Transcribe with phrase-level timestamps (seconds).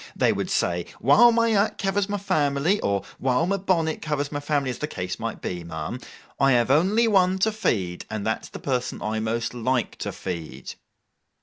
[0.15, 4.39] They would say, "While my hat covers my family," or "while my bonnet covers my
[4.39, 8.99] family,"—as the case might be, ma'am—"I have only one to feed, and that's the person
[9.03, 10.73] I most like to feed."